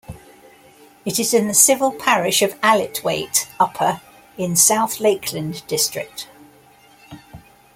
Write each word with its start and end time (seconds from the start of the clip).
It 1.05 1.19
is 1.19 1.31
in 1.31 1.47
the 1.47 1.53
civil 1.53 1.91
parish 1.91 2.41
of 2.41 2.59
Allithwaite 2.61 3.45
Upper, 3.59 4.01
in 4.35 4.55
South 4.55 4.99
Lakeland 4.99 5.61
district. 5.67 6.27